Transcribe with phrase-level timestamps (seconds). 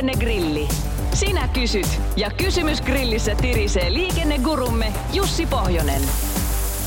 [0.00, 0.68] Liikennegrilli.
[1.14, 6.02] Sinä kysyt ja kysymys grillissä tirisee liikennegurumme Jussi Pohjonen.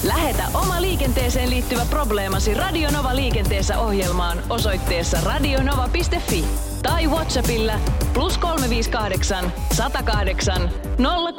[0.08, 6.46] Lähetä oma liikenteeseen liittyvä probleemasi Radionova liikenteessä ohjelmaan osoitteessa radionova.fi
[6.84, 7.74] tai Whatsappilla
[8.14, 10.70] plus 358 108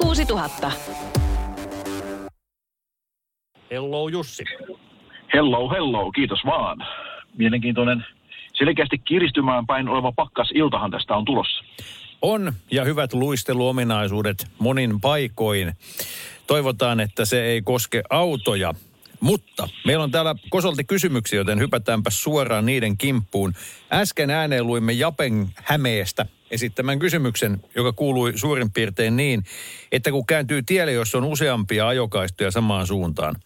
[0.01, 0.73] 06000.
[3.70, 4.45] Hello Jussi.
[5.34, 6.79] Hello, hello, kiitos vaan.
[7.38, 8.05] Mielenkiintoinen,
[8.55, 11.65] selkeästi kiristymään päin oleva pakkas iltahan tästä on tulossa.
[12.23, 15.73] On, ja hyvät luisteluominaisuudet monin paikoin.
[16.46, 18.74] Toivotaan, että se ei koske autoja.
[19.20, 23.52] Mutta meillä on täällä kosolti kysymyksiä, joten hypätäänpä suoraan niiden kimppuun.
[23.93, 29.45] Äsken ääneen luimme Japen Hämeestä esittämän kysymyksen, joka kuului suurin piirtein niin,
[29.93, 33.37] että kun kääntyy tielle, jos on useampia ajokaistoja samaan suuntaan,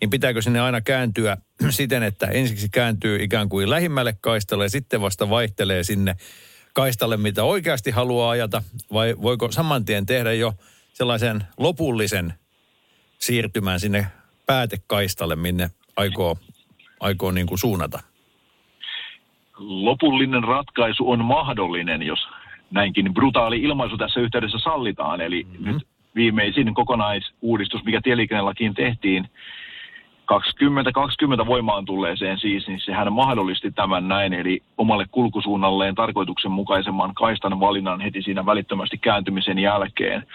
[0.00, 1.36] niin pitääkö sinne aina kääntyä
[1.70, 6.16] siten, että ensiksi kääntyy ikään kuin lähimmälle kaistalle ja sitten vasta vaihtelee sinne
[6.74, 10.54] kaistalle, mitä oikeasti haluaa ajata, vai voiko saman tien tehdä jo
[10.92, 12.34] sellaisen lopullisen
[13.18, 14.06] siirtymään sinne
[14.46, 16.36] päätekaistalle, minne aikoo,
[17.00, 18.00] aikoo niin kuin suunnata?
[19.58, 22.18] Lopullinen ratkaisu on mahdollinen, jos
[22.70, 25.20] näinkin brutaali ilmaisu tässä yhteydessä sallitaan.
[25.20, 25.72] Eli mm-hmm.
[25.72, 29.28] nyt viimeisin kokonaisuudistus, mikä tieliikennelakiin tehtiin,
[30.28, 38.00] 2020 voimaan tulleeseen siis, niin sehän mahdollisti tämän näin, eli omalle kulkusuunnalleen tarkoituksenmukaisemman kaistan valinnan
[38.00, 40.26] heti siinä välittömästi kääntymisen jälkeen.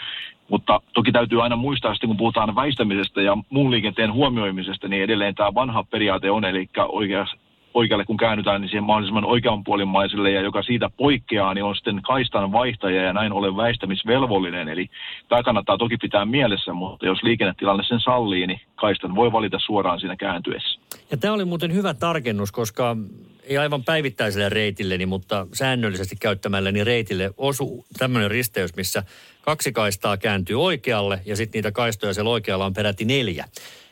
[0.50, 5.36] Mutta toki täytyy aina muistaa sitten, kun puhutaan väistämisestä ja muun liikenteen huomioimisesta, niin edelleen
[5.36, 7.38] tämä vanha periaate on, eli oikeassa
[7.74, 12.52] oikealle kun käännytään, niin siihen mahdollisimman oikeanpuolimaiselle ja joka siitä poikkeaa, niin on sitten kaistan
[12.52, 14.70] vaihtaja ja näin ollen väistämisvelvollinen.
[14.70, 14.90] Eli
[15.30, 20.00] tämä kannattaa toki pitää mielessä, mutta jos liikennetilanne sen sallii, niin kaistan voi valita suoraan
[20.00, 20.80] siinä kääntyessä.
[21.12, 22.98] Ja tämä oli muuten hyvä tarkennus, koska
[23.44, 29.04] ei aivan päivittäiselle reitilleni, mutta säännöllisesti käyttämälläni reitille osu tämmöinen risteys, missä
[29.42, 33.46] kaksi kaistaa kääntyy oikealle ja sitten niitä kaistoja siellä oikealla on peräti neljä.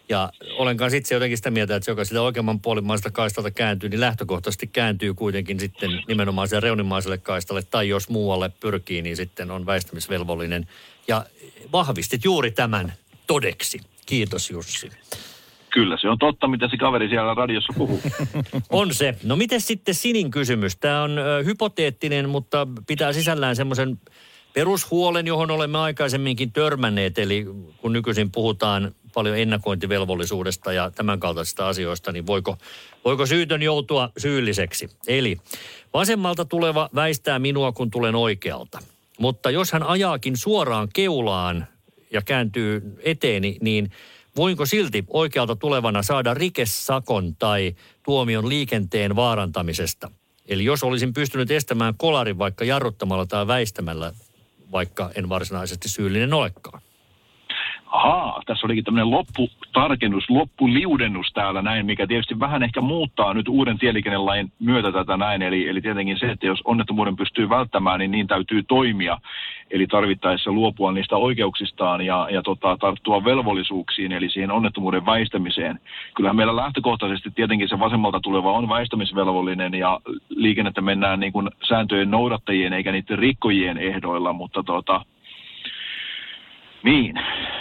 [0.09, 3.89] Ja olen kanssa itse jotenkin sitä mieltä, että se, joka sitä oikeamman puolimaista kaistalta kääntyy,
[3.89, 7.61] niin lähtökohtaisesti kääntyy kuitenkin sitten nimenomaan sen reunimaiselle kaistalle.
[7.61, 10.67] Tai jos muualle pyrkii, niin sitten on väistämisvelvollinen.
[11.07, 11.25] Ja
[11.71, 12.93] vahvistit juuri tämän
[13.27, 13.79] todeksi.
[14.05, 14.91] Kiitos Jussi.
[15.69, 18.01] Kyllä, se on totta, mitä se kaveri siellä radiossa puhuu.
[18.69, 19.15] on se.
[19.23, 20.77] No miten sitten Sinin kysymys?
[20.77, 23.99] Tämä on ö, hypoteettinen, mutta pitää sisällään semmoisen
[24.53, 27.17] perushuolen, johon olemme aikaisemminkin törmänneet.
[27.17, 27.45] Eli
[27.77, 32.57] kun nykyisin puhutaan paljon ennakointivelvollisuudesta ja tämän kaltaisista asioista, niin voiko,
[33.05, 34.89] voiko syytön joutua syylliseksi?
[35.07, 35.37] Eli
[35.93, 38.79] vasemmalta tuleva väistää minua, kun tulen oikealta.
[39.19, 41.67] Mutta jos hän ajaakin suoraan keulaan
[42.11, 43.91] ja kääntyy eteeni, niin
[44.35, 50.11] voinko silti oikealta tulevana saada rikesakon tai tuomion liikenteen vaarantamisesta?
[50.47, 54.13] Eli jos olisin pystynyt estämään kolarin vaikka jarruttamalla tai väistämällä,
[54.71, 56.81] vaikka en varsinaisesti syyllinen olekaan
[57.91, 63.79] ahaa, tässä olikin tämmöinen lopputarkennus, loppuliudennus täällä näin, mikä tietysti vähän ehkä muuttaa nyt uuden
[63.79, 65.41] tieliikennelain myötä tätä näin.
[65.41, 69.17] Eli, eli tietenkin se, että jos onnettomuuden pystyy välttämään, niin niin täytyy toimia.
[69.71, 75.79] Eli tarvittaessa luopua niistä oikeuksistaan ja, ja tota, tarttua velvollisuuksiin, eli siihen onnettomuuden väistämiseen.
[76.15, 79.99] Kyllähän meillä lähtökohtaisesti tietenkin se vasemmalta tuleva on väistämisvelvollinen ja
[80.29, 85.05] liikennettä mennään niin kuin sääntöjen noudattajien eikä niiden rikkojien ehdoilla, mutta tota,
[86.83, 87.15] niin,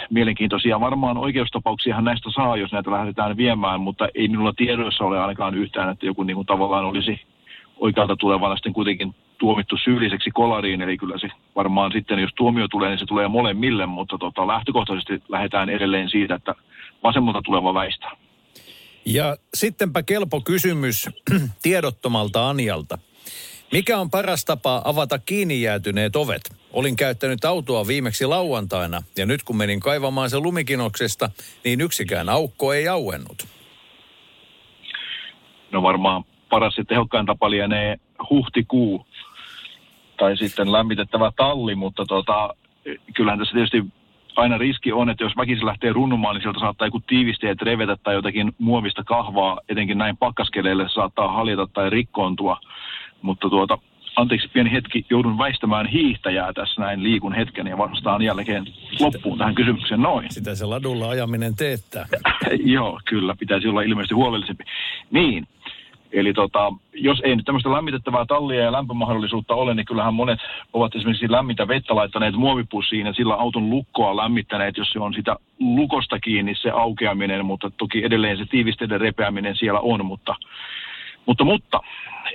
[0.09, 0.79] mielenkiintoisia.
[0.79, 5.89] Varmaan oikeustapauksiahan näistä saa, jos näitä lähdetään viemään, mutta ei minulla tiedoissa ole ainakaan yhtään,
[5.89, 7.21] että joku niin kuin tavallaan olisi
[7.77, 12.89] oikealta tulevana sitten kuitenkin tuomittu syylliseksi kolariin, eli kyllä se varmaan sitten, jos tuomio tulee,
[12.89, 16.55] niin se tulee molemmille, mutta tota, lähtökohtaisesti lähdetään edelleen siitä, että
[17.03, 18.11] vasemmalta tuleva väistää.
[19.05, 21.09] Ja sittenpä kelpo kysymys
[21.63, 22.97] tiedottomalta Anjalta.
[23.71, 26.41] Mikä on paras tapa avata kiinni jäätyneet ovet?
[26.73, 31.29] Olin käyttänyt autoa viimeksi lauantaina ja nyt kun menin kaivamaan sen lumikinoksesta,
[31.65, 33.47] niin yksikään aukko ei auennut.
[35.71, 37.97] No varmaan paras ja tehokkain tapa lienee
[38.29, 39.05] huhtikuu
[40.21, 42.49] tai sitten lämmitettävä talli, mutta tota,
[43.13, 43.85] kyllähän tässä tietysti
[44.35, 48.15] aina riski on, että jos väkisin lähtee runnumaan, niin sieltä saattaa joku tiivisteet revetä tai
[48.15, 52.59] jotakin muovista kahvaa, etenkin näin pakkaskeleille saattaa haljeta tai rikkoontua.
[53.21, 53.77] Mutta tuota,
[54.15, 58.65] anteeksi pieni hetki, joudun väistämään hiihtäjää tässä näin liikun hetken ja vastaan jälkeen
[58.99, 60.27] loppuun tähän kysymykseen noin.
[60.29, 62.05] Sitä se ladulla ajaminen teettää.
[62.63, 64.63] Joo, kyllä, pitäisi olla ilmeisesti huolellisempi.
[65.11, 65.47] Niin,
[66.11, 70.39] eli tota, jos ei nyt tämmöistä lämmitettävää tallia ja lämpömahdollisuutta ole, niin kyllähän monet
[70.73, 75.35] ovat esimerkiksi lämmintä vettä laittaneet muovipussiin ja sillä auton lukkoa lämmittäneet, jos se on sitä
[75.59, 80.35] lukosta kiinni se aukeaminen, mutta toki edelleen se tiivisteiden repeäminen siellä on, mutta
[81.25, 81.79] mutta, mutta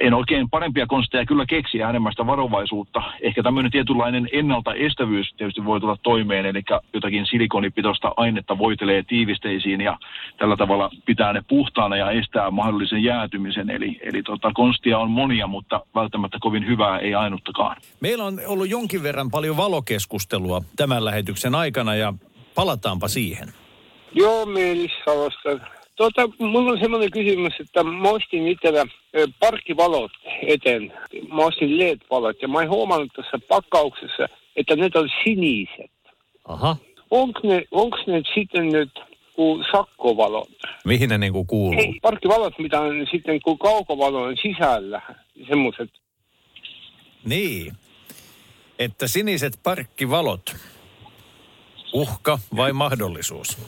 [0.01, 3.03] en oikein parempia konsteja kyllä keksiä enemmän sitä varovaisuutta.
[3.21, 6.63] Ehkä tämmöinen tietynlainen ennaltaestävyys tietysti voi tulla toimeen, eli
[6.93, 9.99] jotakin silikonipitoista ainetta voitelee tiivisteisiin ja
[10.39, 13.71] tällä tavalla pitää ne puhtaana ja estää mahdollisen jäätymisen.
[13.71, 17.77] Eli, eli tota, konstia on monia, mutta välttämättä kovin hyvää ei ainuttakaan.
[18.01, 22.15] Meillä on ollut jonkin verran paljon valokeskustelua tämän lähetyksen aikana ja
[22.55, 23.49] palataanpa siihen.
[24.13, 28.85] Joo, Meelissalosta Tota, mulla on semmoinen kysymys, että mä ostin itsellä
[29.41, 30.11] parkkivalot
[30.47, 30.93] eteen.
[31.29, 35.91] Mä ostin LED-valot ja mä oon huomannut tässä pakkauksessa, että ne on siniset.
[36.45, 36.77] Aha.
[37.11, 39.01] Onko ne, onks ne sitten nyt
[39.33, 40.51] kuin sakkovalot?
[40.85, 41.81] Mihin ne niinku kuuluu?
[41.81, 45.03] Ei, parkkivalot, mitä on sitten kuin kaukovalojen sisällä.
[45.49, 45.91] Semmoiset.
[47.25, 47.73] Niin.
[48.79, 50.57] Että siniset parkkivalot.
[51.93, 53.59] Uhka vai mahdollisuus?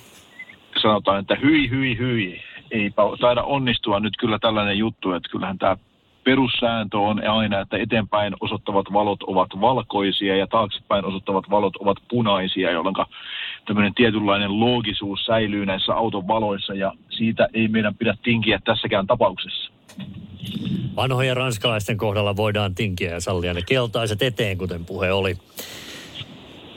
[0.82, 2.40] Sanotaan, että hyi, hyi, hyi.
[2.70, 2.90] Ei
[3.20, 5.76] taida onnistua nyt kyllä tällainen juttu, että kyllähän tämä
[6.25, 12.70] perussääntö on aina, että eteenpäin osoittavat valot ovat valkoisia ja taaksepäin osoittavat valot ovat punaisia,
[12.70, 12.94] jolloin
[13.66, 19.72] tämmöinen tietynlainen loogisuus säilyy näissä auton valoissa ja siitä ei meidän pidä tinkiä tässäkään tapauksessa.
[20.96, 25.34] Vanhojen ranskalaisten kohdalla voidaan tinkiä ja sallia ne keltaiset eteen, kuten puhe oli.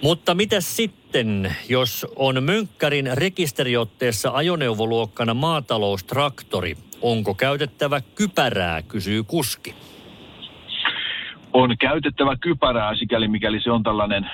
[0.01, 6.77] Mutta mitä sitten, jos on Mönkkärin rekisteriotteessa ajoneuvoluokkana maataloustraktori?
[7.01, 9.75] Onko käytettävä kypärää, kysyy kuski.
[11.53, 14.30] On käytettävä kypärää, sikäli mikäli se on tällainen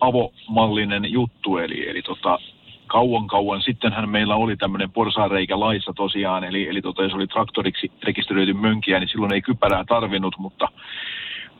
[0.00, 1.58] avomallinen juttu.
[1.58, 2.38] Eli, eli tota,
[2.86, 7.92] kauan kauan sittenhän meillä oli tämmöinen porsaanreikä laissa tosiaan, eli, eli tota, jos oli traktoriksi
[8.02, 10.68] rekisteröity mönkiä, niin silloin ei kypärää tarvinnut, mutta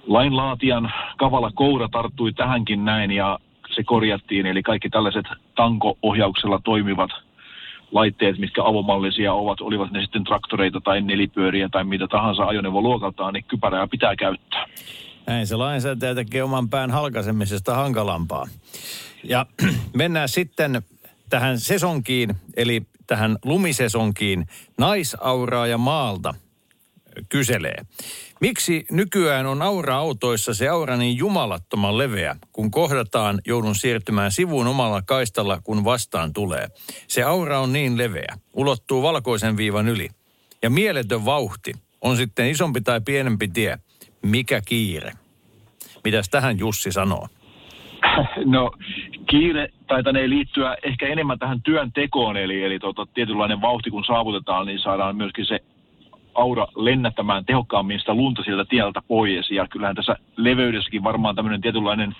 [0.07, 3.39] lainlaatijan kavala koura tarttui tähänkin näin ja
[3.77, 4.47] se korjattiin.
[4.47, 7.11] Eli kaikki tällaiset tanko-ohjauksella toimivat
[7.93, 13.45] laitteet, mitkä avomallisia ovat, olivat ne sitten traktoreita tai nelipyöriä tai mitä tahansa ajoneuvoluokaltaan, niin
[13.45, 14.67] kypärää pitää käyttää.
[15.27, 18.47] Näin se lainsäätäjä tekee oman pään halkaisemisesta hankalampaa.
[19.25, 19.47] Ja
[19.97, 20.83] mennään sitten
[21.31, 24.47] tähän sesonkiin, eli tähän lumisesonkiin.
[24.79, 26.35] Naisauraa ja maalta
[27.29, 27.77] kyselee.
[28.41, 32.37] Miksi nykyään on aura-autoissa se aura niin jumalattoman leveä?
[32.53, 36.69] Kun kohdataan, joudun siirtymään sivuun omalla kaistalla, kun vastaan tulee.
[37.09, 40.09] Se aura on niin leveä, ulottuu valkoisen viivan yli.
[40.63, 43.79] Ja mieletön vauhti on sitten isompi tai pienempi tie.
[44.23, 45.13] Mikä kiire?
[46.05, 47.29] Mitäs tähän Jussi sanoo?
[48.45, 48.71] No
[49.31, 54.67] kiire taitanee liittyä ehkä enemmän tähän työn tekoon, eli, eli tota, tietynlainen vauhti kun saavutetaan,
[54.67, 55.61] niin saadaan myöskin se
[56.35, 59.51] aura lennättämään tehokkaammin sitä lunta sieltä tieltä pois.
[59.51, 62.17] Ja kyllähän tässä leveydessäkin varmaan tämmöinen tietynlainen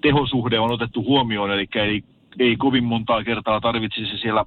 [0.00, 2.04] tehosuhde on otettu huomioon, eli ei,
[2.38, 4.44] ei kovin montaa kertaa tarvitsisi siellä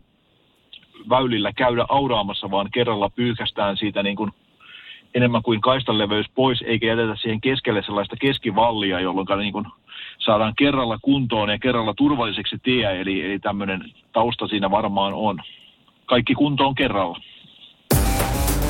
[1.10, 4.31] väylillä käydä auraamassa, vaan kerralla pyyhkästään siitä niin kuin
[5.13, 9.66] enemmän kuin kaistan leveys pois, eikä jätetä siihen keskelle sellaista keskivallia, jolloin niin kuin
[10.18, 15.39] saadaan kerralla kuntoon ja kerralla turvalliseksi tie, eli, eli tämmöinen tausta siinä varmaan on.
[16.06, 17.19] Kaikki kunto on kerralla.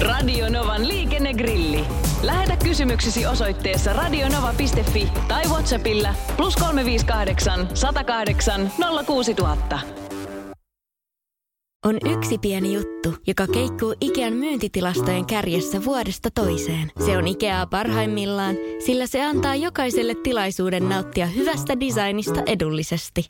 [0.04, 1.86] Radio Novan liikennegrilli.
[2.24, 8.72] Lähetä kysymyksesi osoitteessa radionova.fi tai Whatsappilla plus 358 108
[9.06, 9.80] 06000.
[11.86, 16.92] On yksi pieni juttu, joka keikkuu Ikean myyntitilastojen kärjessä vuodesta toiseen.
[17.06, 18.56] Se on Ikeaa parhaimmillaan,
[18.86, 23.30] sillä se antaa jokaiselle tilaisuuden nauttia hyvästä designista edullisesti.